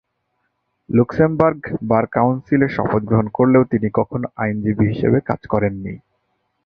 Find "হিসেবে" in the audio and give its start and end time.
4.87-5.17